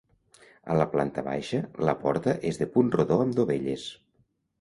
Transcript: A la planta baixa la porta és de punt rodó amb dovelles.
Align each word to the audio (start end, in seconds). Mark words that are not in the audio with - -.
A 0.75 0.77
la 0.77 0.85
planta 0.93 1.23
baixa 1.27 1.59
la 1.89 1.95
porta 2.05 2.33
és 2.53 2.57
de 2.61 2.67
punt 2.79 2.89
rodó 2.97 3.19
amb 3.27 3.37
dovelles. 3.41 3.85